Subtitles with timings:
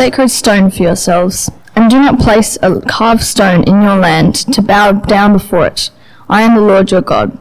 [0.00, 4.62] sacred stone for yourselves, and do not place a carved stone in your land to
[4.62, 5.90] bow down before it.
[6.26, 7.36] I am the Lord your God.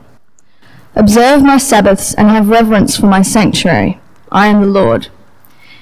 [0.94, 4.02] Observe my Sabbaths and have reverence for my sanctuary.
[4.30, 5.08] I am the Lord.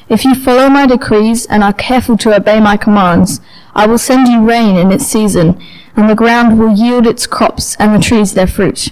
[0.07, 3.41] If you follow my decrees and are careful to obey my commands,
[3.73, 5.59] I will send you rain in its season,
[5.95, 8.89] and the ground will yield its crops and the trees their fruit.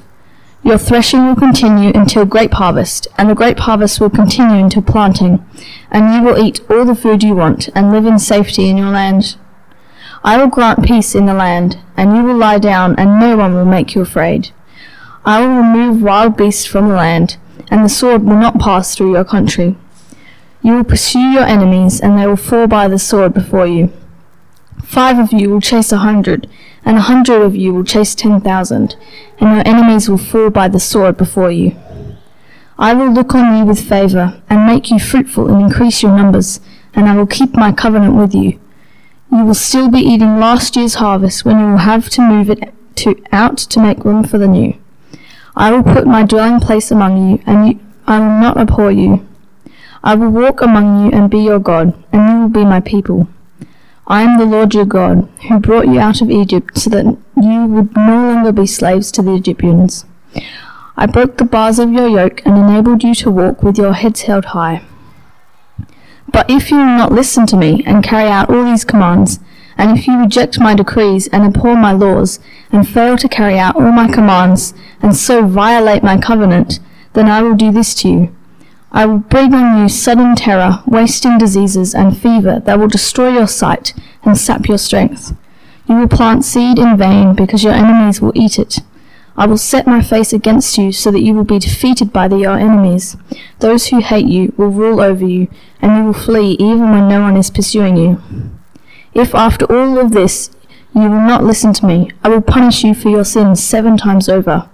[0.66, 5.46] Your threshing will continue until grape harvest, and the grape harvest will continue until planting,
[5.92, 8.90] and you will eat all the food you want and live in safety in your
[8.90, 9.36] land.
[10.24, 13.54] I will grant peace in the land, and you will lie down, and no one
[13.54, 14.50] will make you afraid.
[15.24, 17.38] I will remove wild beasts from the land,
[17.70, 19.76] and the sword will not pass through your country.
[20.64, 23.94] You will pursue your enemies, and they will fall by the sword before you.
[24.86, 26.48] Five of you will chase a hundred,
[26.86, 28.96] and a hundred of you will chase ten thousand,
[29.40, 31.76] and your enemies will fall by the sword before you.
[32.78, 36.60] I will look on you with favour, and make you fruitful and increase your numbers,
[36.94, 38.60] and I will keep my covenant with you.
[39.32, 42.74] You will still be eating last year's harvest when you will have to move it
[42.98, 44.78] to, out to make room for the new.
[45.56, 49.28] I will put my dwelling place among you, and you, I will not abhor you.
[50.04, 53.28] I will walk among you and be your God, and you will be my people.
[54.08, 57.66] I am the Lord your God, who brought you out of Egypt so that you
[57.66, 60.06] would no longer be slaves to the Egyptians.
[60.96, 64.22] I broke the bars of your yoke and enabled you to walk with your heads
[64.22, 64.84] held high.
[66.32, 69.40] But if you will not listen to me and carry out all these commands,
[69.76, 72.40] and if you reject my decrees and abhor my laws,
[72.72, 76.80] and fail to carry out all my commands, and so violate my covenant,
[77.14, 78.35] then I will do this to you.
[78.96, 83.46] I will bring on you sudden terror, wasting diseases, and fever that will destroy your
[83.46, 83.94] sight
[84.24, 85.36] and sap your strength.
[85.86, 88.80] You will plant seed in vain because your enemies will eat it.
[89.36, 92.38] I will set my face against you so that you will be defeated by the,
[92.38, 93.18] your enemies.
[93.60, 95.50] Those who hate you will rule over you,
[95.82, 98.22] and you will flee even when no one is pursuing you.
[99.14, 100.52] If after all of this
[100.94, 104.30] you will not listen to me, I will punish you for your sins seven times
[104.30, 104.70] over.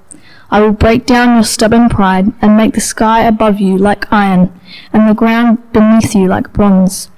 [0.52, 4.52] I will break down your stubborn pride and make the sky above you like iron
[4.92, 7.10] and the ground beneath you like bronze.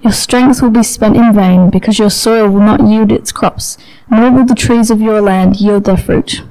[0.00, 3.76] Your strength will be spent in vain because your soil will not yield its crops,
[4.10, 6.42] nor will the trees of your land yield their fruit.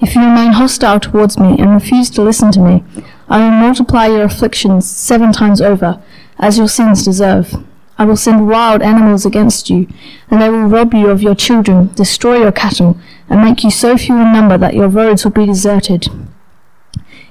[0.00, 2.82] If you remain hostile towards me and refuse to listen to me,
[3.28, 6.02] I will multiply your afflictions seven times over,
[6.38, 7.54] as your sins deserve.
[8.00, 9.86] I will send wild animals against you,
[10.30, 13.98] and they will rob you of your children, destroy your cattle, and make you so
[13.98, 16.08] few in number that your roads will be deserted.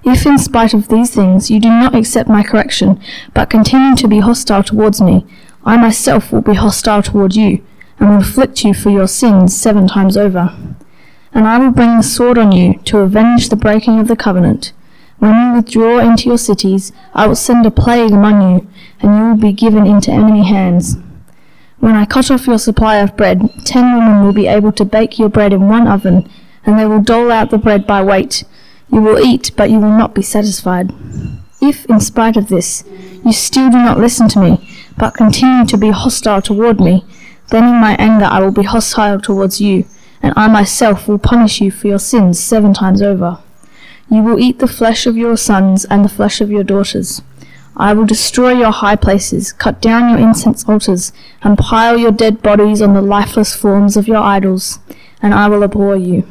[0.03, 3.01] If in spite of these things you do not accept my correction,
[3.33, 5.25] but continue to be hostile towards me,
[5.65, 7.65] I myself will be hostile toward you,
[7.97, 10.55] and will afflict you for your sins seven times over.
[11.33, 14.73] And I will bring the sword on you to avenge the breaking of the covenant,
[15.19, 18.67] when you withdraw into your cities, I will send a plague among you,
[19.01, 20.97] and you will be given into enemy hands.
[21.79, 25.19] When I cut off your supply of bread, ten women will be able to bake
[25.19, 26.29] your bread in one oven,
[26.65, 28.43] and they will dole out the bread by weight.
[28.91, 30.91] You will eat, but you will not be satisfied.
[31.61, 32.83] If, in spite of this,
[33.25, 37.05] you still do not listen to me, but continue to be hostile toward me,
[37.49, 39.85] then in my anger I will be hostile towards you,
[40.21, 43.39] and I myself will punish you for your sins seven times over.
[44.11, 47.21] You will eat the flesh of your sons and the flesh of your daughters.
[47.77, 52.41] I will destroy your high places, cut down your incense altars, and pile your dead
[52.41, 54.79] bodies on the lifeless forms of your idols,
[55.21, 56.27] and I will abhor you.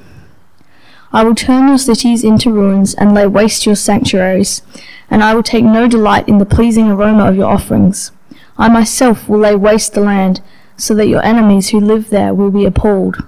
[1.11, 4.60] I will turn your cities into ruins and lay waste your sanctuaries,
[5.09, 8.12] and I will take no delight in the pleasing aroma of your offerings.
[8.59, 10.43] I myself will lay waste the land,
[10.77, 13.25] so that your enemies who live there will be appalled.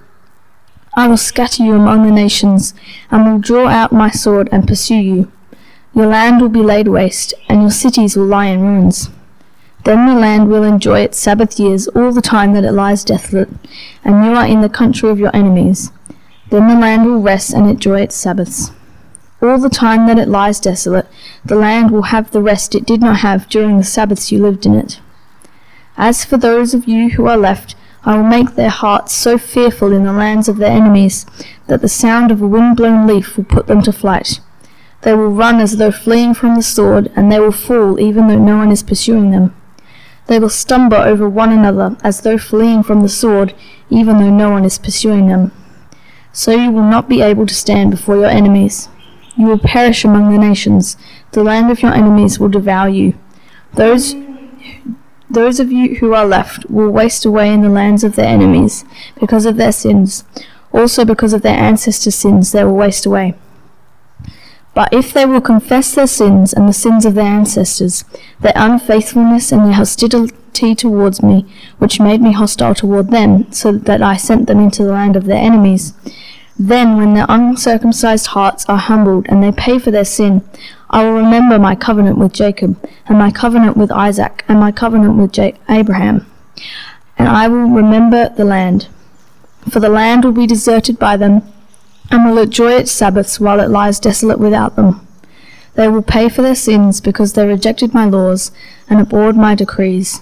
[0.93, 2.73] I will scatter you among the nations,
[3.09, 5.31] and will draw out my sword and pursue you.
[5.95, 9.09] Your land will be laid waste, and your cities will lie in ruins.
[9.83, 13.49] Then the land will enjoy its Sabbath years all the time that it lies desolate,
[14.03, 15.91] and you are in the country of your enemies.
[16.49, 18.71] Then the land will rest and enjoy its Sabbaths.
[19.41, 21.07] All the time that it lies desolate,
[21.43, 24.65] the land will have the rest it did not have during the Sabbaths you lived
[24.65, 24.99] in it.
[25.97, 29.91] As for those of you who are left, I will make their hearts so fearful
[29.91, 31.25] in the lands of their enemies
[31.67, 34.39] that the sound of a wind-blown leaf will put them to flight.
[35.01, 38.39] They will run as though fleeing from the sword, and they will fall even though
[38.39, 39.55] no one is pursuing them.
[40.27, 43.53] They will stumble over one another as though fleeing from the sword,
[43.89, 45.51] even though no one is pursuing them.
[46.33, 48.89] So you will not be able to stand before your enemies.
[49.35, 50.97] You will perish among the nations.
[51.31, 53.15] The land of your enemies will devour you.
[53.73, 54.15] Those
[55.33, 58.83] those of you who are left will waste away in the lands of their enemies
[59.19, 60.23] because of their sins.
[60.73, 63.33] Also, because of their ancestors' sins, they will waste away.
[64.73, 68.05] But if they will confess their sins and the sins of their ancestors,
[68.39, 71.45] their unfaithfulness and their hostility towards me,
[71.77, 75.25] which made me hostile toward them, so that I sent them into the land of
[75.25, 75.93] their enemies.
[76.57, 80.43] Then, when their uncircumcised hearts are humbled and they pay for their sin,
[80.93, 82.75] I will remember my covenant with Jacob,
[83.07, 86.25] and my covenant with Isaac, and my covenant with J- Abraham.
[87.17, 88.87] And I will remember the land.
[89.69, 91.43] For the land will be deserted by them,
[92.09, 95.07] and will enjoy its Sabbaths while it lies desolate without them.
[95.75, 98.51] They will pay for their sins because they rejected my laws
[98.89, 100.21] and abhorred my decrees.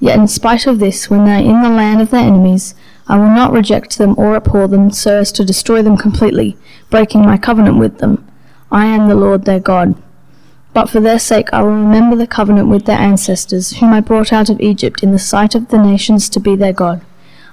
[0.00, 2.74] Yet in spite of this, when they are in the land of their enemies,
[3.08, 6.58] I will not reject them or abhor them so as to destroy them completely,
[6.90, 8.26] breaking my covenant with them.
[8.70, 9.94] I am the Lord their God.
[10.72, 14.32] But for their sake I will remember the covenant with their ancestors, whom I brought
[14.32, 17.02] out of Egypt in the sight of the nations to be their God.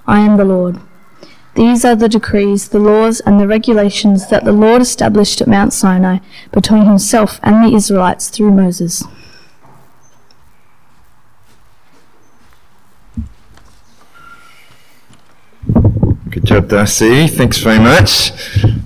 [0.05, 0.79] I am the Lord.
[1.55, 5.73] These are the decrees, the laws, and the regulations that the Lord established at Mount
[5.73, 6.19] Sinai
[6.51, 9.03] between himself and the Israelites through Moses.
[16.29, 17.27] Good job, Darcy.
[17.27, 18.31] Thanks very much.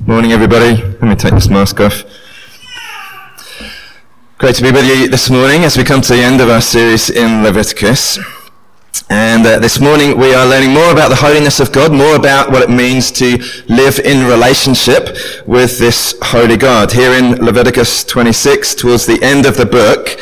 [0.07, 0.81] Morning, everybody.
[0.81, 2.05] Let me take this mask off.
[4.41, 6.61] Great to be with you this morning as we come to the end of our
[6.61, 8.17] series in Leviticus.
[9.07, 12.49] And uh, this morning we are learning more about the holiness of God, more about
[12.49, 15.15] what it means to live in relationship
[15.45, 16.91] with this holy God.
[16.91, 20.19] Here in Leviticus 26, towards the end of the book,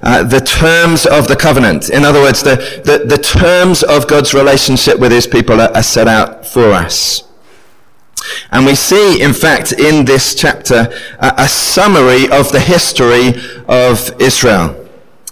[0.00, 2.56] uh, the terms of the covenant, in other words, the,
[2.86, 7.27] the, the terms of God's relationship with his people are, are set out for us.
[8.50, 13.34] And we see, in fact, in this chapter, a, a summary of the history
[13.68, 14.88] of Israel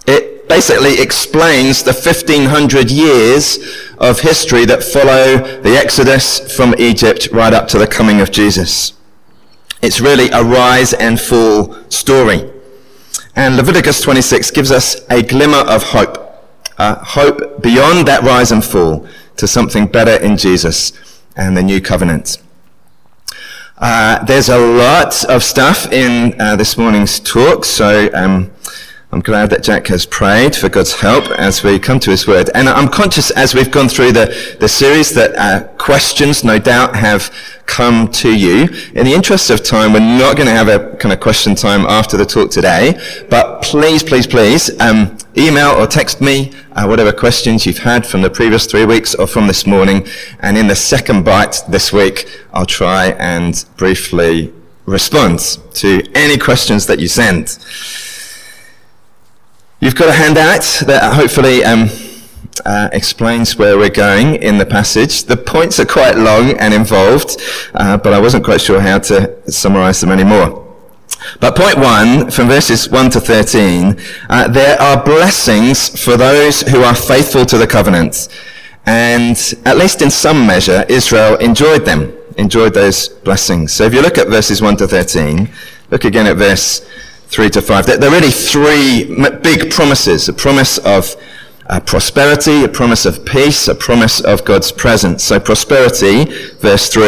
[0.06, 3.58] It basically explains the 1500 years
[3.98, 8.93] of history that follow the Exodus from Egypt right up to the coming of Jesus.
[9.82, 12.50] It's really a rise and fall story.
[13.34, 16.19] And Leviticus 26 gives us a glimmer of hope,
[16.78, 19.06] uh, hope beyond that rise and fall
[19.37, 20.93] to something better in Jesus
[21.37, 22.38] and the new covenant.
[23.78, 28.50] Uh, there's a lot of stuff in uh, this morning's talk, so um,
[29.12, 32.50] I'm glad that Jack has prayed for God's help as we come to his word.
[32.55, 36.97] And I'm conscious as we've gone through the, the series that uh, questions no doubt
[36.97, 37.32] have
[37.67, 38.64] come to you.
[38.94, 41.87] In the interest of time, we're not going to have a kind of question time
[41.87, 43.00] after the talk today,
[43.31, 48.23] but please, please, please, um, email or text me uh, whatever questions you've had from
[48.23, 50.05] the previous three weeks or from this morning.
[50.41, 54.53] And in the second bite this week, I'll try and briefly
[54.85, 55.38] respond
[55.75, 57.56] to any questions that you send.
[59.87, 61.88] You've got a handout that hopefully um,
[62.65, 65.23] uh, explains where we're going in the passage.
[65.23, 67.41] The points are quite long and involved,
[67.73, 70.67] uh, but I wasn't quite sure how to summarize them anymore.
[71.38, 73.97] But point one, from verses 1 to 13,
[74.29, 78.29] uh, there are blessings for those who are faithful to the covenant.
[78.87, 83.73] And at least in some measure, Israel enjoyed them, enjoyed those blessings.
[83.73, 85.49] So if you look at verses 1 to 13,
[85.93, 86.85] look again at verse
[87.28, 87.87] 3 to 5.
[87.87, 89.05] There are really three
[89.43, 90.28] big promises.
[90.28, 91.17] A promise of
[91.69, 95.25] uh, prosperity, a promise of peace, a promise of God's presence.
[95.25, 96.25] So prosperity,
[96.61, 97.02] verse 3,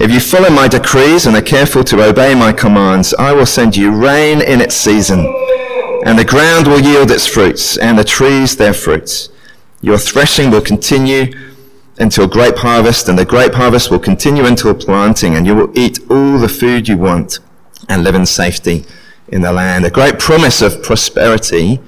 [0.00, 3.76] if you follow my decrees and are careful to obey my commands, I will send
[3.76, 5.20] you rain in its season,
[6.04, 9.28] and the ground will yield its fruits, and the trees their fruits.
[9.80, 11.32] Your threshing will continue
[11.98, 16.00] until grape harvest, and the grape harvest will continue until planting, and you will eat
[16.10, 17.38] all the food you want
[17.88, 18.84] and live in safety
[19.28, 19.84] in the land.
[19.84, 21.80] A great promise of prosperity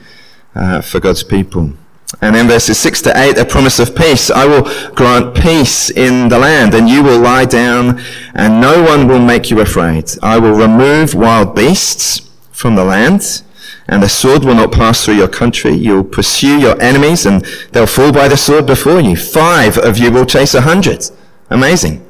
[0.54, 1.72] uh, for God's people.
[2.20, 4.30] And in verses 6 to 8, a promise of peace.
[4.30, 4.62] I will
[4.94, 8.00] grant peace in the land, and you will lie down,
[8.34, 10.10] and no one will make you afraid.
[10.22, 13.42] I will remove wild beasts from the land,
[13.88, 15.72] and the sword will not pass through your country.
[15.72, 19.16] You'll pursue your enemies, and they'll fall by the sword before you.
[19.16, 21.10] Five of you will chase a hundred.
[21.50, 22.02] Amazing.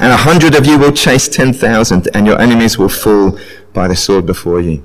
[0.00, 3.38] And a hundred of you will chase ten thousand, and your enemies will fall
[3.72, 4.82] by the sword before you.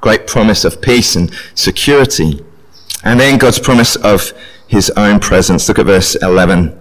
[0.00, 2.44] Great promise of peace and security.
[3.04, 4.32] And then God's promise of
[4.66, 5.68] his own presence.
[5.68, 6.78] Look at verse 11.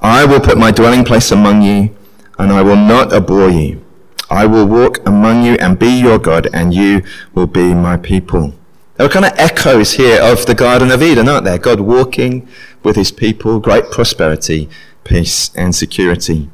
[0.00, 1.96] I will put my dwelling place among you,
[2.38, 3.84] and I will not abhor you.
[4.30, 7.02] I will walk among you and be your God, and you
[7.34, 8.54] will be my people.
[8.96, 11.58] There are kind of echoes here of the Garden of Eden, aren't there?
[11.58, 12.46] God walking
[12.82, 14.68] with his people, great prosperity,
[15.04, 16.50] peace, and security.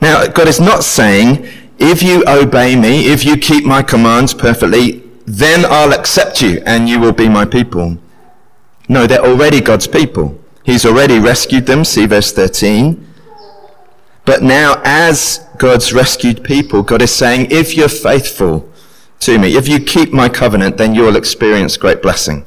[0.00, 5.02] Now, God is not saying if you obey me, if you keep my commands perfectly,
[5.26, 7.98] then I'll accept you and you will be my people.
[8.88, 10.40] No, they're already God's people.
[10.64, 13.06] He's already rescued them, see verse 13.
[14.24, 18.68] But now, as God's rescued people, God is saying, if you're faithful
[19.20, 22.44] to me, if you keep my covenant, then you will experience great blessing.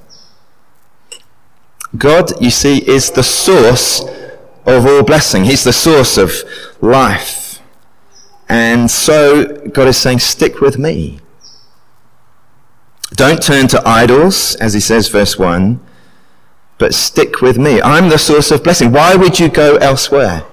[1.97, 4.01] God, you see, is the source
[4.65, 5.45] of all blessing.
[5.45, 6.33] He's the source of
[6.81, 7.48] life.
[8.49, 11.19] And so God is saying, stick with me.
[13.11, 15.79] Don't turn to idols, as he says, verse 1,
[16.77, 17.81] but stick with me.
[17.81, 18.91] I'm the source of blessing.
[18.91, 20.45] Why would you go elsewhere?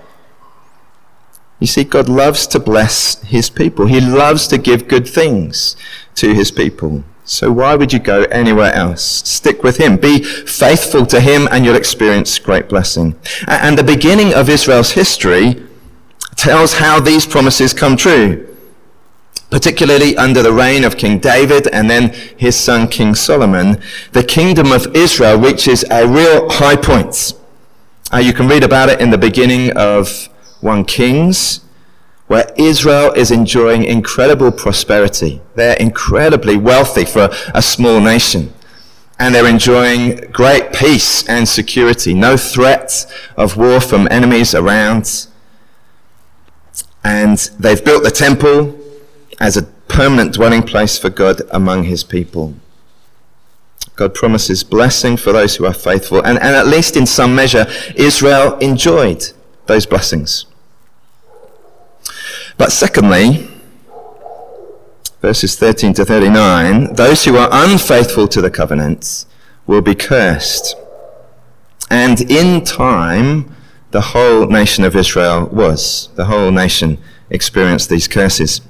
[1.59, 3.87] You see, God loves to bless his people.
[3.87, 5.77] He loves to give good things
[6.17, 7.05] to his people.
[7.25, 9.03] So why would you go anywhere else?
[9.03, 9.97] Stick with him.
[9.97, 13.19] Be faithful to him and you'll experience great blessing.
[13.49, 15.67] And the beginning of Israel's history
[16.37, 18.47] tells how these promises come true.
[19.51, 23.81] Particularly under the reign of King David and then his son King Solomon,
[24.13, 27.33] the kingdom of Israel reaches a real high point.
[28.13, 30.29] Uh, you can read about it in the beginning of
[30.61, 31.61] 1 Kings
[32.27, 35.41] where Israel is enjoying incredible prosperity.
[35.55, 38.53] They're incredibly wealthy for a, a, small nation.
[39.19, 42.15] And they're enjoying great peace and security.
[42.15, 45.29] No threat of war from enemies around.
[47.07, 48.77] And they've built the temple
[49.39, 52.57] as a permanent dwelling place for God among his people.
[53.95, 56.19] God promises blessing for those who are faithful.
[56.19, 59.23] And, and at least in some measure, Israel enjoyed
[59.67, 60.47] those blessings.
[62.59, 63.49] But secondly,
[65.23, 69.27] verses 13 to 39, those who are unfaithful to the covenant
[69.65, 70.75] will be cursed.
[71.89, 73.56] And in time,
[73.91, 76.09] the whole nation of Israel was.
[76.17, 76.99] The whole nation
[77.31, 78.61] experienced these curses.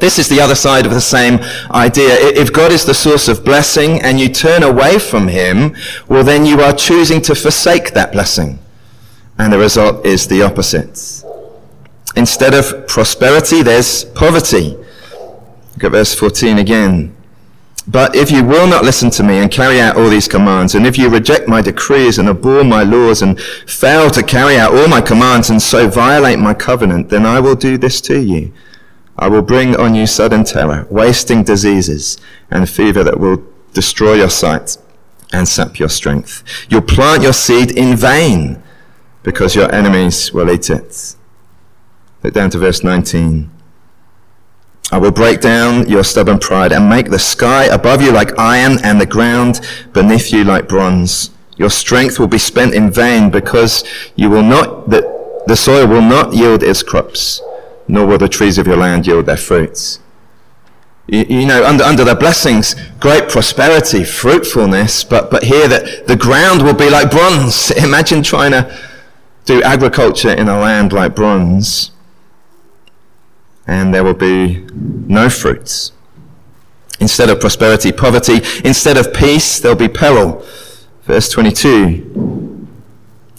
[0.00, 2.14] This is the other side of the same idea.
[2.14, 5.74] If God is the source of blessing and you turn away from Him,
[6.08, 8.58] well then you are choosing to forsake that blessing.
[9.38, 11.22] And the result is the opposite.
[12.14, 14.76] Instead of prosperity, there's poverty.
[15.74, 17.15] Look at verse 14 again.
[17.88, 20.86] But if you will not listen to me and carry out all these commands, and
[20.86, 24.88] if you reject my decrees and abhor my laws and fail to carry out all
[24.88, 28.52] my commands and so violate my covenant, then I will do this to you.
[29.16, 32.18] I will bring on you sudden terror, wasting diseases,
[32.50, 34.76] and fever that will destroy your sight
[35.32, 36.42] and sap your strength.
[36.68, 38.62] You'll plant your seed in vain
[39.22, 41.16] because your enemies will eat it.
[42.22, 43.50] Look down to verse 19.
[44.92, 48.78] I will break down your stubborn pride and make the sky above you like iron
[48.84, 49.60] and the ground
[49.92, 51.30] beneath you like bronze.
[51.56, 53.82] Your strength will be spent in vain because
[54.14, 57.42] you will not, the, the soil will not yield its crops,
[57.88, 59.98] nor will the trees of your land yield their fruits.
[61.08, 66.16] You, you know, under, under the blessings, great prosperity, fruitfulness, but, but here that the
[66.16, 67.70] ground will be like bronze.
[67.84, 68.78] Imagine trying to
[69.46, 71.90] do agriculture in a land like bronze
[73.66, 75.92] and there will be no fruits.
[77.00, 78.40] Instead of prosperity, poverty.
[78.64, 80.44] Instead of peace, there'll be peril.
[81.02, 82.66] Verse 22.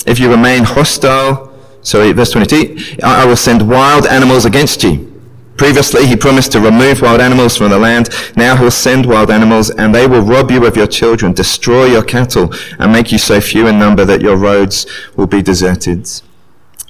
[0.05, 5.13] If you remain hostile, sorry, verse 22, I will send wild animals against you.
[5.57, 8.09] Previously, he promised to remove wild animals from the land.
[8.35, 12.03] Now he'll send wild animals, and they will rob you of your children, destroy your
[12.03, 16.07] cattle, and make you so few in number that your roads will be deserted.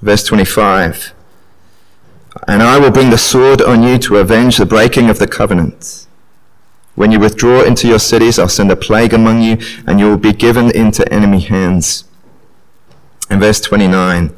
[0.01, 1.13] Verse 25.
[2.48, 6.08] And I will bring the sword on you to avenge the breaking of the covenant.
[6.96, 10.17] When you withdraw into your cities, I'll send a plague among you, and you will
[10.17, 12.06] be given into enemy hands.
[13.29, 14.36] In verse 29,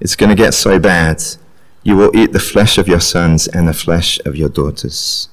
[0.00, 1.22] it's going to get so bad.
[1.82, 5.28] You will eat the flesh of your sons and the flesh of your daughters.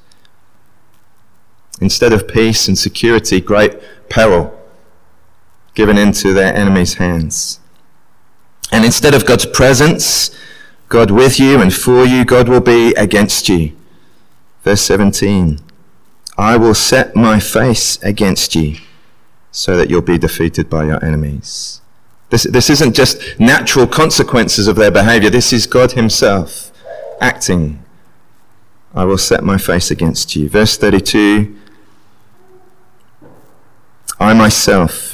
[1.80, 4.54] Instead of peace and security, great peril
[5.74, 7.60] given into their enemies' hands.
[8.72, 10.36] And instead of God's presence,
[10.90, 13.76] God with you and for you, God will be against you.
[14.64, 15.60] Verse 17
[16.38, 18.78] I will set my face against you
[19.52, 21.82] so that you'll be defeated by your enemies.
[22.30, 26.72] This, this isn't just natural consequences of their behavior, this is God Himself
[27.20, 27.84] acting.
[28.94, 30.50] I will set my face against you.
[30.50, 31.56] Verse 32
[34.20, 35.07] I myself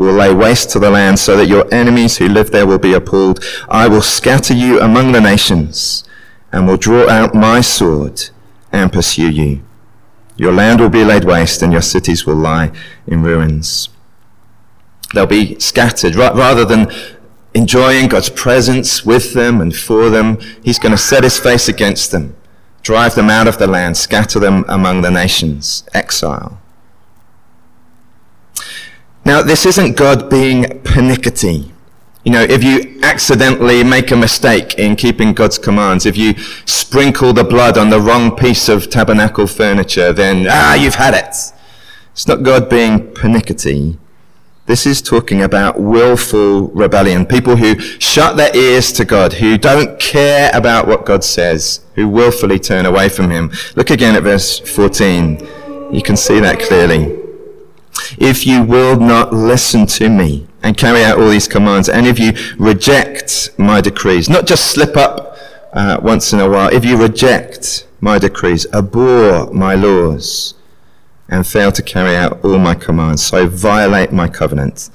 [0.00, 2.94] will lay waste to the land so that your enemies who live there will be
[2.94, 3.44] appalled.
[3.68, 6.04] I will scatter you among the nations
[6.50, 8.30] and will draw out my sword
[8.72, 9.62] and pursue you.
[10.36, 12.72] Your land will be laid waste and your cities will lie
[13.06, 13.90] in ruins.
[15.12, 16.90] They'll be scattered rather than
[17.52, 20.38] enjoying God's presence with them and for them.
[20.62, 22.36] He's going to set his face against them,
[22.82, 26.59] drive them out of the land, scatter them among the nations, exile.
[29.24, 31.72] Now, this isn't God being pernickety.
[32.24, 36.34] You know, if you accidentally make a mistake in keeping God's commands, if you
[36.66, 41.34] sprinkle the blood on the wrong piece of tabernacle furniture, then, ah, you've had it.
[42.12, 43.98] It's not God being pernickety.
[44.66, 47.26] This is talking about willful rebellion.
[47.26, 52.08] People who shut their ears to God, who don't care about what God says, who
[52.08, 53.50] willfully turn away from Him.
[53.74, 55.48] Look again at verse 14.
[55.90, 57.19] You can see that clearly.
[58.18, 62.18] If you will not listen to me and carry out all these commands, and if
[62.18, 65.36] you reject my decrees, not just slip up
[65.72, 70.54] uh, once in a while, if you reject my decrees, abhor my laws,
[71.28, 74.90] and fail to carry out all my commands, so violate my covenant,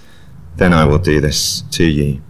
[0.57, 2.21] then I will do this to you.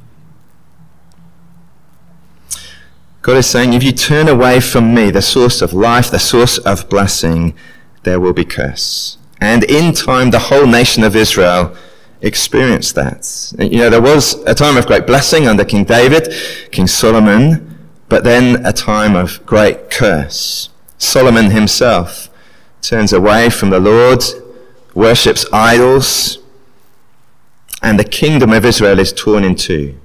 [3.22, 6.60] God is saying, if you turn away from me, the source of life, the source
[6.60, 7.55] of blessing,
[8.03, 9.17] there will be curse.
[9.46, 11.78] And in time, the whole nation of Israel
[12.20, 13.54] experienced that.
[13.60, 16.34] You know, there was a time of great blessing under King David,
[16.72, 17.78] King Solomon,
[18.10, 20.70] but then a time of great curse.
[20.98, 22.28] Solomon himself
[22.82, 24.24] turns away from the Lord,
[24.96, 26.40] worships idols,
[27.84, 29.96] and the kingdom of Israel is torn in two.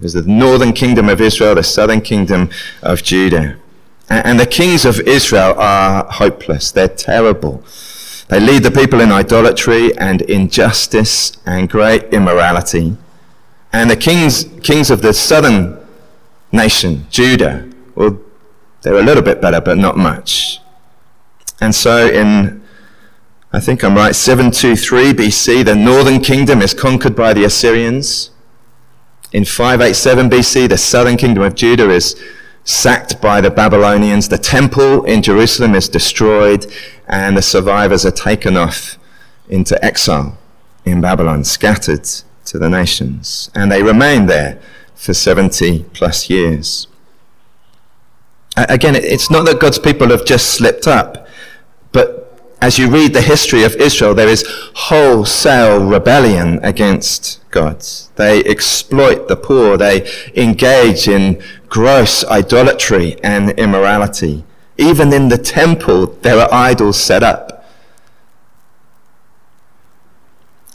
[0.00, 2.48] There's the northern kingdom of Israel, the southern kingdom
[2.82, 3.58] of Judah.
[4.08, 6.70] And the kings of Israel are hopeless.
[6.70, 7.62] They're terrible.
[8.28, 12.96] They lead the people in idolatry and injustice and great immorality.
[13.72, 15.78] And the kings, kings of the southern
[16.50, 18.18] nation, Judah, well,
[18.82, 20.60] they're a little bit better, but not much.
[21.60, 22.62] And so in,
[23.52, 28.30] I think I'm right, 723 BC, the northern kingdom is conquered by the Assyrians.
[29.32, 32.20] In 587 BC, the southern kingdom of Judah is
[32.64, 34.28] sacked by the Babylonians.
[34.28, 36.66] The temple in Jerusalem is destroyed,
[37.08, 38.98] and the survivors are taken off
[39.48, 40.38] into exile
[40.84, 42.04] in Babylon, scattered
[42.46, 43.50] to the nations.
[43.54, 44.60] And they remain there
[44.94, 46.86] for 70 plus years.
[48.56, 51.28] Again, it's not that God's people have just slipped up.
[51.92, 52.26] But
[52.62, 54.44] as you read the history of Israel, there is
[54.74, 57.84] wholesale rebellion against God.
[58.16, 59.76] They exploit the poor.
[59.76, 64.44] They engage in gross idolatry and immorality.
[64.78, 67.64] Even in the temple, there are idols set up.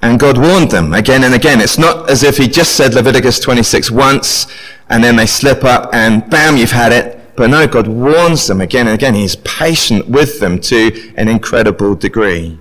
[0.01, 1.61] And God warned them again and again.
[1.61, 4.47] It's not as if he just said Leviticus 26 once
[4.89, 7.35] and then they slip up and bam, you've had it.
[7.35, 9.13] But no, God warns them again and again.
[9.13, 12.59] He's patient with them to an incredible degree.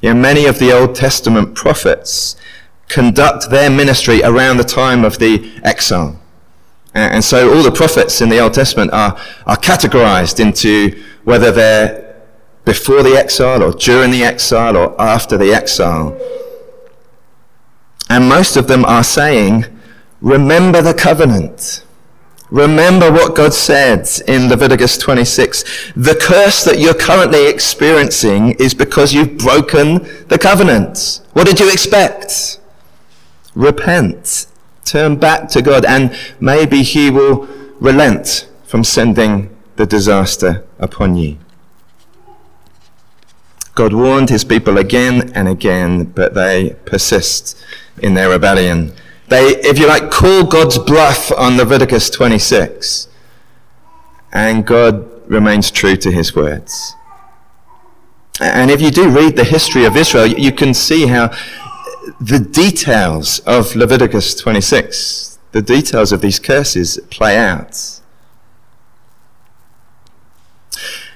[0.00, 2.36] You know, many of the Old Testament prophets
[2.88, 6.19] conduct their ministry around the time of the exile.
[6.94, 12.10] And so all the prophets in the Old Testament are, are categorized into whether they're
[12.64, 16.18] before the exile or during the exile or after the exile.
[18.08, 19.66] And most of them are saying,
[20.20, 21.84] remember the covenant.
[22.50, 25.92] Remember what God said in Leviticus 26.
[25.94, 31.20] The curse that you're currently experiencing is because you've broken the covenant.
[31.32, 32.58] What did you expect?
[33.54, 34.46] Repent.
[34.90, 37.46] Turn back to God and maybe he will
[37.78, 41.38] relent from sending the disaster upon you.
[43.76, 47.56] God warned his people again and again, but they persist
[48.02, 48.92] in their rebellion.
[49.28, 53.06] They, if you like, call God's bluff on Leviticus 26.
[54.32, 56.96] And God remains true to his words.
[58.40, 61.30] And if you do read the history of Israel, you can see how
[62.20, 68.00] the details of Leviticus 26, the details of these curses play out.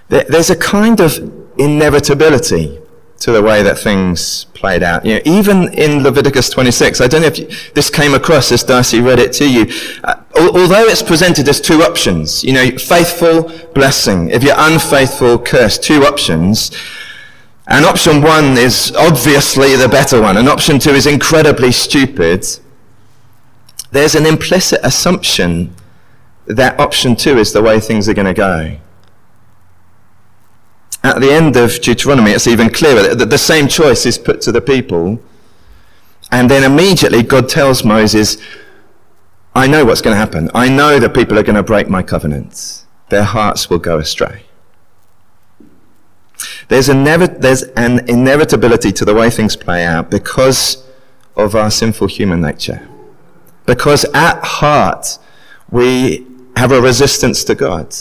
[0.08, 1.18] There's a kind of
[1.58, 2.78] inevitability
[3.20, 5.04] to the way that things played out.
[5.06, 8.62] You know, even in Leviticus 26, I don't know if you, this came across as
[8.62, 9.72] Darcy read it to you.
[10.04, 14.28] Uh, although it's presented as two options, you know, faithful, blessing.
[14.28, 15.78] If you're unfaithful, curse.
[15.78, 16.70] Two options.
[17.66, 22.46] And option one is obviously the better one, and option two is incredibly stupid.
[23.90, 25.74] There's an implicit assumption
[26.46, 28.76] that option two is the way things are going to go.
[31.02, 34.52] At the end of Deuteronomy, it's even clearer that the same choice is put to
[34.52, 35.20] the people.
[36.30, 38.38] And then immediately God tells Moses,
[39.54, 40.50] I know what's going to happen.
[40.54, 42.86] I know that people are going to break my covenants.
[43.10, 44.44] Their hearts will go astray.
[46.68, 50.84] There's, there's an inevitability to the way things play out because
[51.36, 52.88] of our sinful human nature.
[53.66, 55.18] Because at heart,
[55.70, 57.94] we have a resistance to God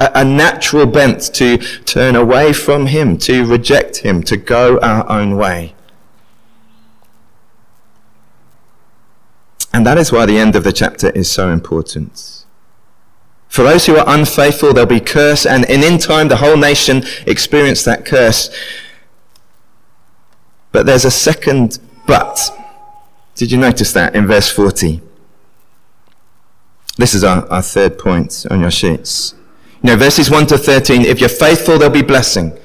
[0.00, 5.08] a, a natural bent to turn away from Him, to reject Him, to go our
[5.10, 5.74] own way.
[9.72, 12.37] And that is why the end of the chapter is so important.
[13.48, 17.84] For those who are unfaithful, there'll be curse, and in time the whole nation experienced
[17.86, 18.50] that curse.
[20.70, 22.50] But there's a second But,
[23.34, 25.02] did you notice that in verse 40?
[26.96, 29.34] This is our, our third point on your sheets.
[29.82, 32.58] You know, verses 1 to 13, if you're faithful, there'll be blessing.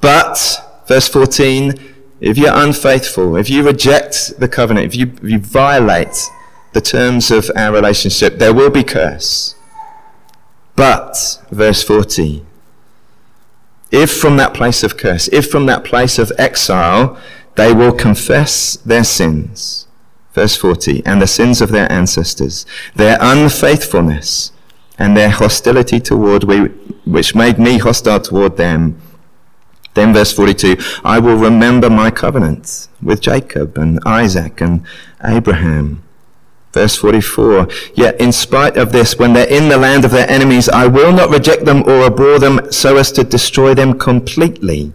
[0.00, 1.74] But, verse 14,
[2.20, 6.28] if you're unfaithful, if you reject the covenant, if you, if you violate
[6.72, 9.54] the terms of our relationship, there will be curse.
[10.80, 12.42] But, verse 40,
[13.90, 17.18] if from that place of curse, if from that place of exile,
[17.56, 19.86] they will confess their sins,
[20.32, 22.64] verse 40, and the sins of their ancestors,
[22.94, 24.52] their unfaithfulness,
[24.98, 26.70] and their hostility toward me,
[27.04, 28.98] which made me hostile toward them.
[29.92, 34.86] Then verse 42, I will remember my covenant with Jacob and Isaac and
[35.22, 36.02] Abraham.
[36.72, 40.68] Verse 44, yet in spite of this, when they're in the land of their enemies,
[40.68, 44.92] I will not reject them or abhor them so as to destroy them completely,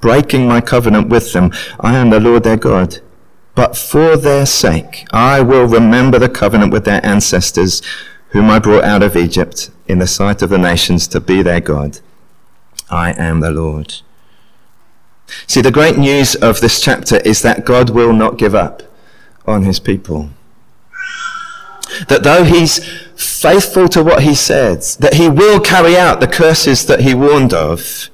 [0.00, 1.52] breaking my covenant with them.
[1.80, 3.00] I am the Lord their God.
[3.54, 7.82] But for their sake, I will remember the covenant with their ancestors,
[8.28, 11.60] whom I brought out of Egypt in the sight of the nations to be their
[11.60, 12.00] God.
[12.90, 13.96] I am the Lord.
[15.46, 18.82] See, the great news of this chapter is that God will not give up
[19.46, 20.30] on his people.
[22.08, 26.86] That though he's faithful to what he said, that he will carry out the curses
[26.86, 28.10] that he warned of,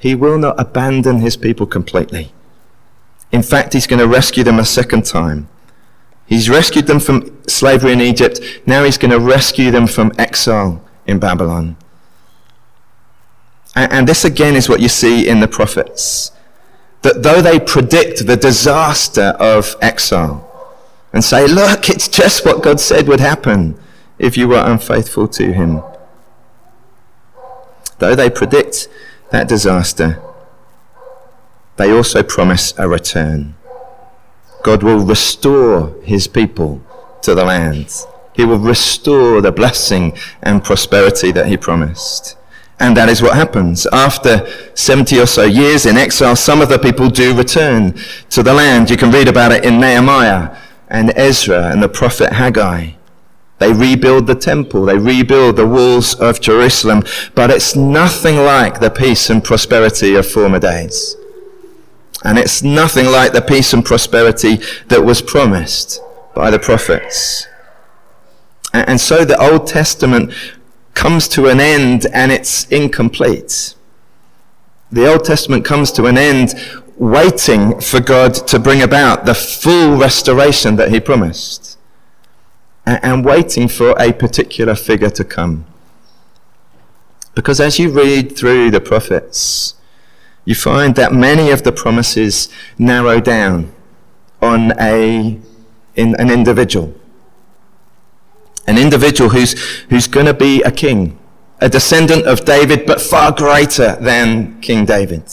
[0.00, 2.32] he will not abandon his people completely.
[3.32, 5.48] In fact, he's going to rescue them a second time.
[6.26, 8.40] He's rescued them from slavery in Egypt.
[8.66, 11.76] Now he's going to rescue them from exile in Babylon.
[13.74, 16.32] And, this again is what you see in the prophets.
[17.02, 20.47] That though they predict the disaster of exile
[21.12, 23.78] and say, look, it's just what God said would happen
[24.18, 25.82] if you were unfaithful to him.
[27.98, 28.88] Though they predict
[29.30, 30.20] that disaster,
[31.76, 33.54] they also promise a return.
[34.62, 36.82] God will restore his people
[37.22, 38.04] to the land.
[38.34, 42.36] He will restore the blessing and prosperity that he promised.
[42.80, 43.86] And that is what happens.
[43.86, 47.94] After 70 or so years in exile, some of the people do return
[48.30, 48.90] to the land.
[48.90, 50.56] You can read about it in Nehemiah
[50.88, 52.92] and Ezra and the prophet Haggai.
[53.58, 54.84] They rebuild the temple.
[54.84, 57.02] They rebuild the walls of Jerusalem.
[57.34, 61.16] But it's nothing like the peace and prosperity of former days.
[62.24, 66.00] And it's nothing like the peace and prosperity that was promised
[66.34, 67.46] by the prophets.
[68.72, 70.32] And so the Old Testament
[70.94, 73.74] comes to an end and it's incomplete.
[74.90, 76.54] The Old Testament comes to an end
[76.98, 81.78] waiting for God to bring about the full restoration that he promised
[82.84, 85.66] and waiting for a particular figure to come.
[87.34, 89.74] Because as you read through the prophets,
[90.44, 93.72] you find that many of the promises narrow down
[94.40, 95.38] on a,
[95.94, 96.94] in an individual.
[98.66, 99.52] An individual who's,
[99.90, 101.18] who's going to be a king,
[101.60, 105.30] a descendant of David, but far greater than King David.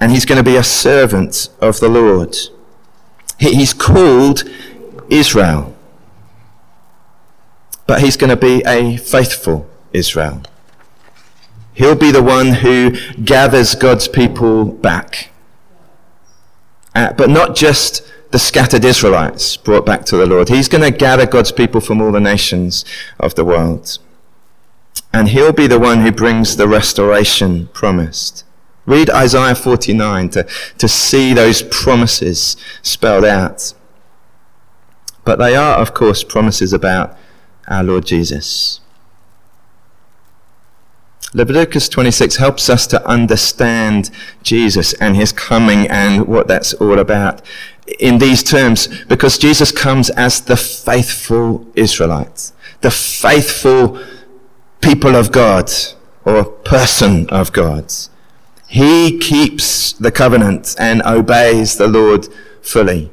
[0.00, 2.36] And he's going to be a servant of the Lord.
[3.38, 4.44] He's called
[5.08, 5.74] Israel.
[7.86, 10.42] But he's going to be a faithful Israel.
[11.72, 15.30] He'll be the one who gathers God's people back.
[16.94, 20.48] Uh, but not just the scattered Israelites brought back to the Lord.
[20.48, 22.86] He's going to gather God's people from all the nations
[23.20, 23.98] of the world.
[25.12, 28.45] And he'll be the one who brings the restoration promised.
[28.86, 30.46] Read Isaiah 49 to,
[30.78, 33.74] to see those promises spelled out.
[35.24, 37.16] But they are, of course, promises about
[37.66, 38.80] our Lord Jesus.
[41.34, 44.10] Leviticus 26 helps us to understand
[44.42, 47.42] Jesus and his coming and what that's all about
[47.98, 54.00] in these terms because Jesus comes as the faithful Israelites, the faithful
[54.80, 55.70] people of God
[56.24, 57.92] or person of God.
[58.66, 62.28] He keeps the covenant and obeys the Lord
[62.60, 63.10] fully.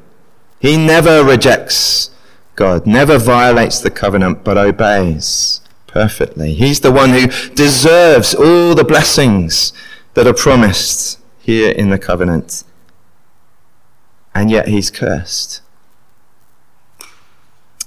[0.58, 2.10] He never rejects
[2.56, 6.54] God, never violates the covenant, but obeys perfectly.
[6.54, 9.72] He's the one who deserves all the blessings
[10.14, 12.64] that are promised here in the covenant.
[14.34, 15.62] And yet he's cursed.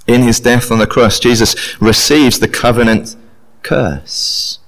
[0.06, 3.16] In his death on the cross, Jesus receives the covenant
[3.62, 4.58] curse.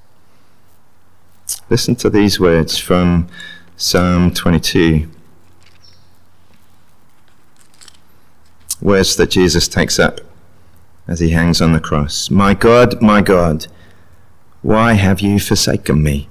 [1.68, 3.28] Listen to these words from
[3.76, 5.08] Psalm 22.
[8.80, 10.20] Words that Jesus takes up
[11.06, 12.30] as he hangs on the cross.
[12.30, 13.66] My God, my God,
[14.62, 16.28] why have you forsaken me?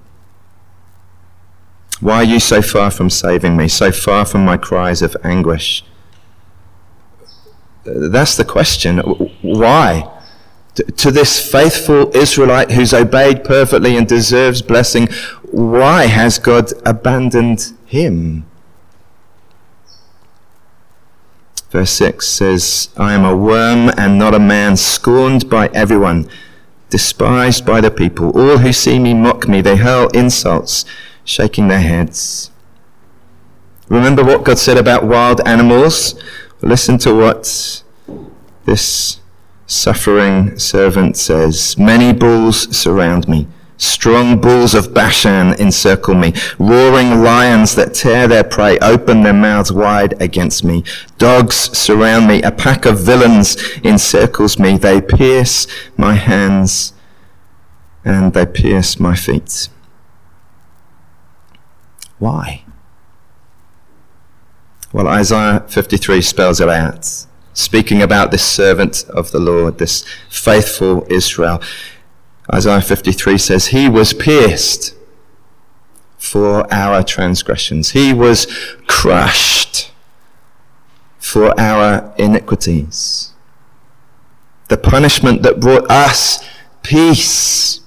[2.00, 5.84] Why are you so far from saving me, so far from my cries of anguish?
[7.84, 9.00] That's the question.
[9.42, 10.10] Why?
[10.76, 15.10] To this faithful Israelite who's obeyed perfectly and deserves blessing,
[15.52, 18.46] why has God abandoned him?
[21.70, 26.28] Verse 6 says, I am a worm and not a man, scorned by everyone,
[26.90, 28.32] despised by the people.
[28.32, 30.86] All who see me mock me, they hurl insults,
[31.24, 32.50] shaking their heads.
[33.88, 36.16] Remember what God said about wild animals?
[36.62, 37.84] Listen to what
[38.66, 39.20] this
[39.70, 41.78] suffering servant says.
[41.78, 43.48] Many bulls surround me
[43.80, 46.34] Strong bulls of Bashan encircle me.
[46.60, 50.84] Roaring lions that tear their prey open their mouths wide against me.
[51.18, 52.42] Dogs surround me.
[52.42, 54.78] A pack of villains encircles me.
[54.78, 56.92] They pierce my hands
[58.04, 59.70] and they pierce my feet.
[62.18, 62.66] Why?
[64.92, 71.06] Well, Isaiah 53 spells it out, speaking about this servant of the Lord, this faithful
[71.10, 71.62] Israel.
[72.54, 74.96] Isaiah 53 says, He was pierced
[76.18, 77.92] for our transgressions.
[77.92, 78.46] He was
[78.88, 79.92] crushed
[81.18, 83.34] for our iniquities.
[84.68, 86.44] The punishment that brought us
[86.84, 87.82] peace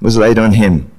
[0.00, 0.90] was laid on him.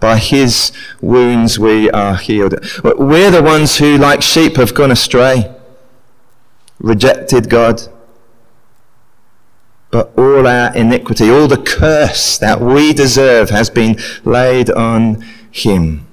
[0.00, 2.54] By his wounds we are healed.
[2.82, 5.54] We're the ones who, like sheep, have gone astray,
[6.84, 7.80] rejected God,
[9.90, 16.06] but all our iniquity, all the curse that we deserve has been laid on him.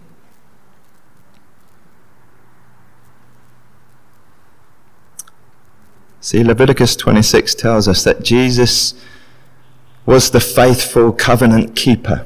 [6.21, 8.93] See, Leviticus 26 tells us that Jesus
[10.05, 12.25] was the faithful covenant keeper,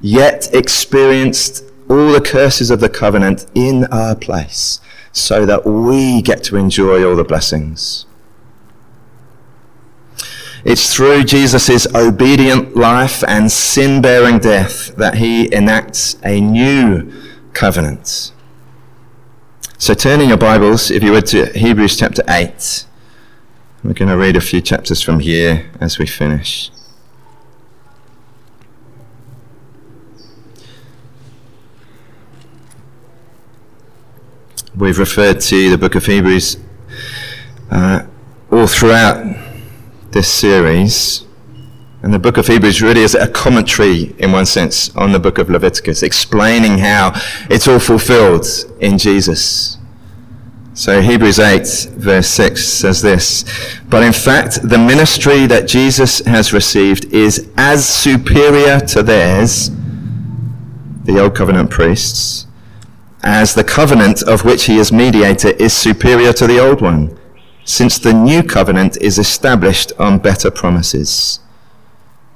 [0.00, 4.80] yet experienced all the curses of the covenant in our place
[5.12, 8.06] so that we get to enjoy all the blessings.
[10.64, 17.12] It's through Jesus' obedient life and sin bearing death that he enacts a new
[17.52, 18.32] covenant.
[19.78, 22.84] So turn in your Bibles, if you would, to Hebrews chapter 8.
[23.84, 26.70] We're going to read a few chapters from here as we finish.
[34.76, 36.58] We've referred to the book of Hebrews
[37.70, 38.04] uh,
[38.52, 39.24] all throughout
[40.10, 41.24] this series.
[42.02, 45.38] And the book of Hebrews really is a commentary, in one sense, on the book
[45.38, 47.12] of Leviticus, explaining how
[47.48, 48.46] it's all fulfilled
[48.78, 49.78] in Jesus.
[50.74, 51.62] So Hebrews 8,
[51.96, 53.46] verse 6 says this
[53.88, 59.70] But in fact, the ministry that Jesus has received is as superior to theirs,
[61.04, 62.45] the Old Covenant priests,
[63.26, 67.18] as the covenant of which he is mediator is superior to the old one
[67.64, 71.40] since the new covenant is established on better promises.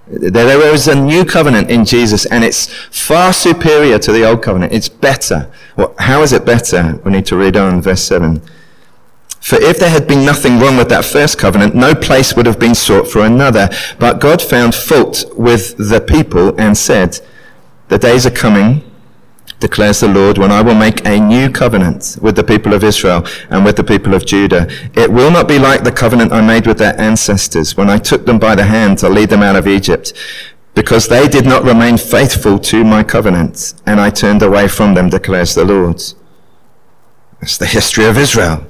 [0.09, 4.73] There is a new covenant in Jesus, and it's far superior to the old covenant.
[4.73, 5.49] It's better.
[5.77, 7.01] Well, how is it better?
[7.05, 8.43] We need to read on verse 7.
[9.41, 12.59] For if there had been nothing wrong with that first covenant, no place would have
[12.59, 13.71] been sought for another.
[14.01, 17.21] But God found fault with the people and said,
[17.87, 18.90] The days are coming
[19.61, 23.27] declares the Lord, when I will make a new covenant with the people of Israel
[23.51, 24.67] and with the people of Judah.
[24.95, 28.27] It will not be like the covenant I made with their ancestors when I took
[28.27, 30.13] them by the hand to lead them out of Egypt,
[30.75, 35.11] because they did not remain faithful to my covenant, and I turned away from them,
[35.11, 36.03] declares the Lord.
[37.41, 38.67] That's the history of Israel.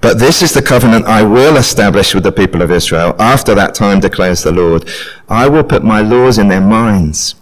[0.00, 3.14] But this is the covenant I will establish with the people of Israel.
[3.20, 4.88] After that time, declares the Lord,
[5.28, 7.36] I will put my laws in their minds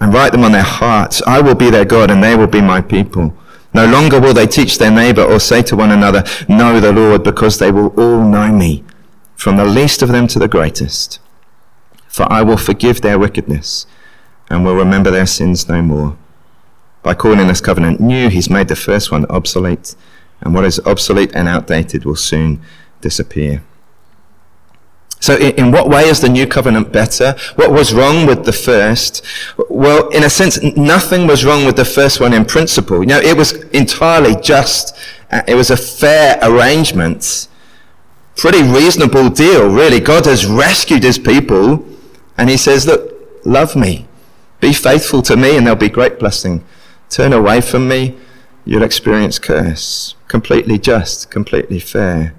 [0.00, 1.22] and write them on their hearts.
[1.26, 3.36] I will be their God and they will be my people.
[3.74, 7.22] No longer will they teach their neighbor or say to one another, know the Lord,
[7.22, 8.84] because they will all know me,
[9.34, 11.20] from the least of them to the greatest.
[12.08, 13.86] For I will forgive their wickedness
[14.50, 16.18] and will remember their sins no more.
[17.02, 19.96] By calling this covenant new, he's made the first one obsolete,
[20.42, 22.60] and what is obsolete and outdated will soon
[23.00, 23.62] disappear.
[25.22, 27.36] So in, in, what way is the new covenant better?
[27.54, 29.24] What was wrong with the first?
[29.70, 32.98] Well, in a sense, nothing was wrong with the first one in principle.
[33.02, 34.96] You know, it was entirely just.
[35.30, 37.46] Uh, it was a fair arrangement.
[38.34, 40.00] Pretty reasonable deal, really.
[40.00, 41.86] God has rescued his people
[42.36, 44.08] and he says, look, love me.
[44.58, 46.64] Be faithful to me and there'll be great blessing.
[47.10, 48.16] Turn away from me,
[48.64, 50.16] you'll experience curse.
[50.26, 52.34] Completely just, completely fair.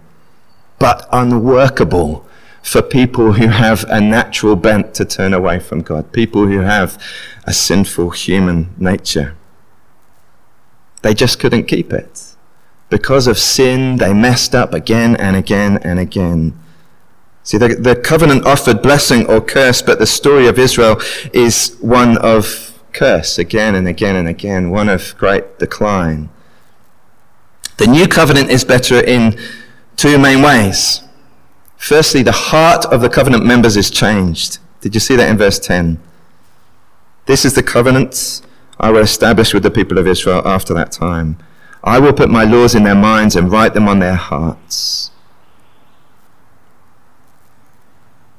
[0.80, 2.28] But unworkable
[2.64, 7.00] for people who have a natural bent to turn away from God, people who have
[7.44, 9.36] a sinful human nature.
[11.02, 12.36] They just couldn't keep it.
[12.90, 16.58] Because of sin, they messed up again and again and again.
[17.44, 21.02] See, the, the covenant offered blessing or curse, but the story of Israel
[21.34, 26.30] is one of curse again and again and again, one of great decline.
[27.76, 29.38] The new covenant is better in
[29.98, 31.02] two main ways.
[31.84, 34.60] Firstly, the heart of the covenant members is changed.
[34.80, 36.00] Did you see that in verse 10?
[37.26, 38.42] This is the covenant
[38.80, 41.38] I will establish with the people of Israel after that time.
[41.84, 45.12] I will put my laws in their minds and write them on their hearts.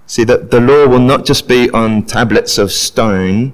[0.06, 3.52] See, that the law will not just be on tablets of stone,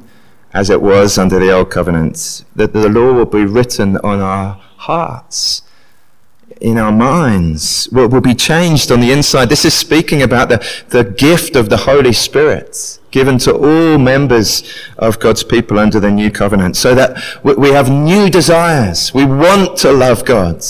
[0.53, 4.55] as it was under the old covenant, that the law will be written on our
[4.76, 5.62] hearts,
[6.61, 9.49] in our minds, will, will be changed on the inside.
[9.49, 14.62] This is speaking about the, the gift of the Holy Spirit given to all members
[14.99, 19.12] of God's people under the new covenant, so that we have new desires.
[19.12, 20.64] We want to love God.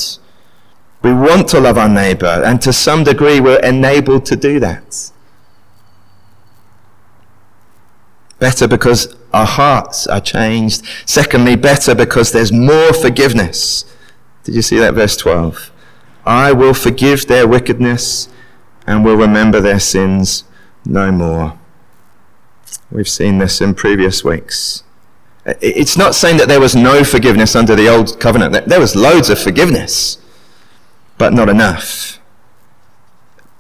[1.03, 5.11] We want to love our neighbor, and to some degree we're enabled to do that.
[8.39, 10.83] Better because our hearts are changed.
[11.05, 13.85] Secondly, better because there's more forgiveness.
[14.45, 15.71] Did you see that verse 12?
[16.25, 18.29] I will forgive their wickedness
[18.87, 20.45] and will remember their sins
[20.85, 21.59] no more.
[22.91, 24.83] We've seen this in previous weeks.
[25.47, 28.67] It's not saying that there was no forgiveness under the old covenant.
[28.67, 30.19] There was loads of forgiveness,
[31.19, 32.19] but not enough.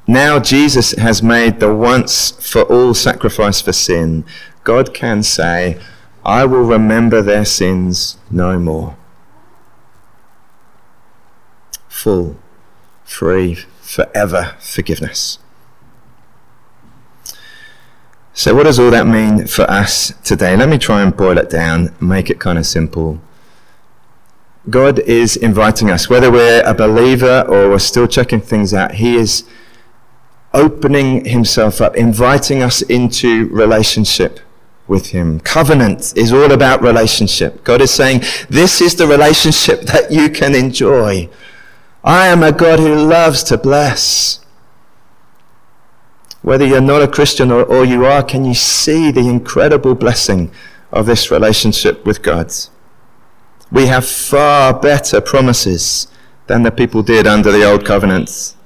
[0.06, 4.24] Now Jesus has made the once for all sacrifice for sin.
[4.64, 5.80] God can say,
[6.24, 8.96] I will remember their sins no more.
[11.88, 12.36] Full,
[13.10, 15.38] free, forever forgiveness.
[18.32, 20.56] So, what does all that mean for us today?
[20.56, 23.20] Let me try and boil it down, make it kind of simple.
[24.68, 29.16] God is inviting us, whether we're a believer or we're still checking things out, He
[29.16, 29.44] is
[30.54, 34.38] opening Himself up, inviting us into relationship
[34.86, 35.40] with Him.
[35.40, 37.64] Covenant is all about relationship.
[37.64, 41.28] God is saying, this is the relationship that you can enjoy.
[42.02, 44.40] I am a God who loves to bless.
[46.42, 50.50] Whether you're not a Christian or, or you are, can you see the incredible blessing
[50.90, 52.52] of this relationship with God?
[53.70, 56.08] We have far better promises
[56.46, 58.56] than the people did under the old covenants.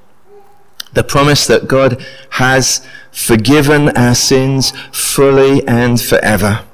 [0.92, 6.64] The promise that God has forgiven our sins fully and forever.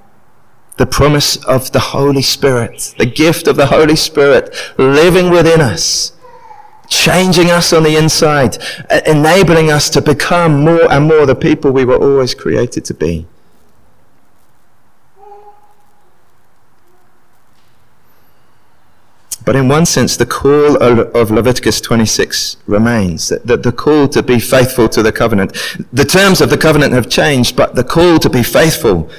[0.77, 6.13] The promise of the Holy Spirit, the gift of the Holy Spirit living within us
[6.91, 8.59] changing us on the inside,
[8.91, 12.95] uh, enabling us to become more and more the people we were always created to
[12.95, 13.27] be.
[19.45, 24.23] But in one sense, the call of Leviticus 26 remains that the, the call to
[24.23, 25.57] be faithful to the covenant.
[25.93, 29.11] The terms of the covenant have changed, but the call to be faithful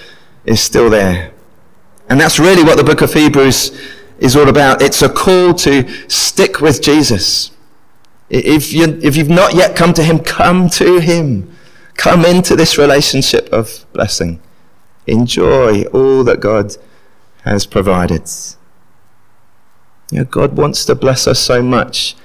[0.46, 1.32] is still there.
[2.08, 3.78] And that's really what the book of Hebrews
[4.20, 4.82] is all about.
[4.82, 7.51] It's a call to stick with Jesus.
[8.32, 11.54] If, you, if you've not yet come to Him, come to Him.
[11.98, 14.42] Come into this relationship of blessing.
[15.06, 16.78] Enjoy all that God
[17.44, 18.30] has provided.
[20.12, 22.16] You know, God wants to bless us so much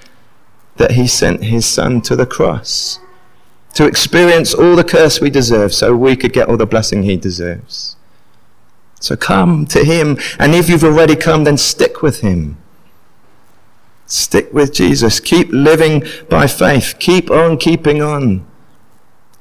[0.77, 3.01] that He sent His Son to the cross
[3.75, 7.17] to experience all the curse we deserve so we could get all the blessing He
[7.17, 7.97] deserves.
[9.01, 12.59] So come to Him, and if you've already come, then stick with Him.
[14.07, 15.19] Stick with Jesus.
[15.21, 16.95] Keep living by faith.
[16.99, 18.47] Keep on keeping on.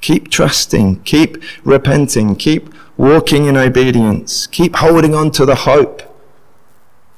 [0.01, 1.01] Keep trusting.
[1.03, 2.35] Keep repenting.
[2.35, 4.47] Keep walking in obedience.
[4.47, 6.01] Keep holding on to the hope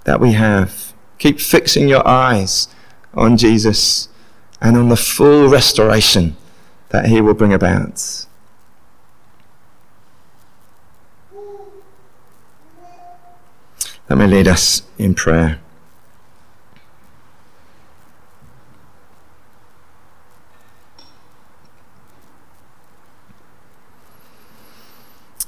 [0.04, 0.94] that we have.
[1.20, 2.68] Keep fixing your eyes
[3.14, 4.10] on Jesus
[4.62, 6.36] and on the full restoration
[6.90, 8.26] that he will bring about.
[14.10, 15.60] Let me lead us in prayer.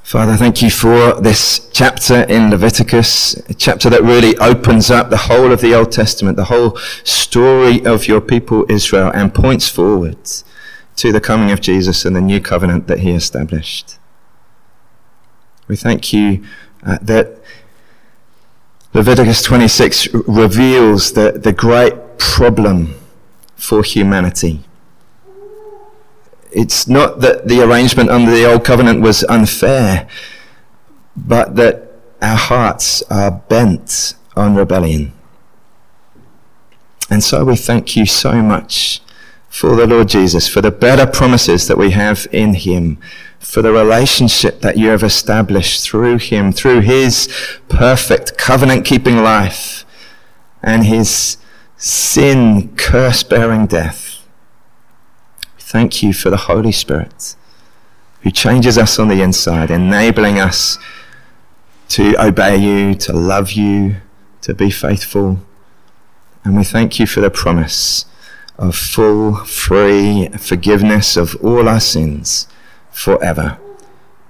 [0.10, 5.18] Father, thank you for this chapter in Leviticus, a chapter that really opens up the
[5.18, 10.18] whole of the Old Testament, the whole story of your people Israel, and points forward
[10.96, 14.00] to the coming of Jesus and the new covenant that he established.
[15.68, 16.44] We thank you
[16.84, 17.40] uh, that
[18.96, 22.96] Leviticus 26 reveals the, the great problem
[23.56, 24.64] for humanity
[26.52, 30.08] it's not that the arrangement under the old covenant was unfair,
[31.16, 31.92] but that
[32.22, 35.14] our hearts are bent on rebellion.
[37.10, 39.02] And so we thank you so much
[39.50, 43.00] for the Lord Jesus, for the better promises that we have in him,
[43.40, 47.28] for the relationship that you have established through him, through his
[47.68, 49.86] perfect covenant keeping life
[50.62, 51.38] and his
[51.78, 54.09] sin curse bearing death.
[55.70, 57.36] Thank you for the Holy Spirit
[58.22, 60.80] who changes us on the inside, enabling us
[61.90, 63.98] to obey you, to love you,
[64.42, 65.40] to be faithful.
[66.44, 68.06] And we thank you for the promise
[68.58, 72.48] of full, free forgiveness of all our sins
[72.90, 73.60] forever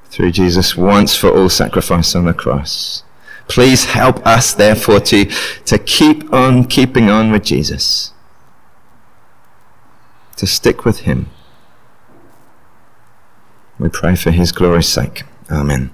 [0.10, 3.04] through Jesus' once for all sacrifice on the cross.
[3.48, 5.24] Please help us, therefore, to,
[5.64, 8.12] to keep on keeping on with Jesus,
[10.40, 11.30] to stick with him.
[13.78, 15.24] We pray for his glory's sake.
[15.52, 15.92] Amen.